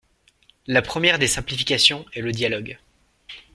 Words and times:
La 0.65 0.81
première 0.81 1.19
des 1.19 1.27
simplifications 1.27 2.07
est 2.15 2.21
le 2.21 2.31
dialogue. 2.31 2.79